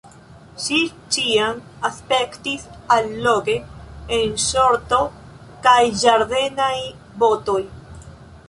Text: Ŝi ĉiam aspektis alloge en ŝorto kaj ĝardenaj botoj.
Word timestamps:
Ŝi 0.61 0.77
ĉiam 1.15 1.59
aspektis 1.89 2.63
alloge 2.97 3.57
en 4.17 4.35
ŝorto 4.47 5.03
kaj 5.69 5.79
ĝardenaj 6.05 6.75
botoj. 7.25 7.61